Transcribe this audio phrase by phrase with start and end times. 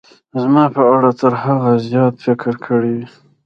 [0.41, 3.07] زما په اړه تر هغه څه زیات فکر کړی وي.